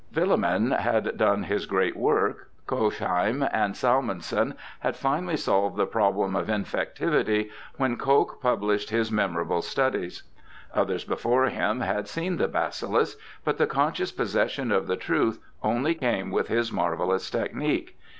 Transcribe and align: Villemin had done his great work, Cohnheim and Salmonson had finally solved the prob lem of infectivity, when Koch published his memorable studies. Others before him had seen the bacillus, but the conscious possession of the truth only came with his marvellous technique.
Villemin 0.11 0.71
had 0.71 1.15
done 1.15 1.43
his 1.43 1.67
great 1.67 1.95
work, 1.95 2.49
Cohnheim 2.65 3.43
and 3.53 3.75
Salmonson 3.75 4.55
had 4.79 4.95
finally 4.95 5.37
solved 5.37 5.77
the 5.77 5.85
prob 5.85 6.17
lem 6.17 6.35
of 6.35 6.47
infectivity, 6.47 7.51
when 7.77 7.97
Koch 7.97 8.41
published 8.41 8.89
his 8.89 9.11
memorable 9.11 9.61
studies. 9.61 10.23
Others 10.73 11.03
before 11.03 11.45
him 11.49 11.81
had 11.81 12.07
seen 12.07 12.37
the 12.37 12.47
bacillus, 12.47 13.15
but 13.45 13.59
the 13.59 13.67
conscious 13.67 14.11
possession 14.11 14.71
of 14.71 14.87
the 14.87 14.97
truth 14.97 15.39
only 15.61 15.93
came 15.93 16.31
with 16.31 16.47
his 16.47 16.71
marvellous 16.71 17.29
technique. 17.29 17.95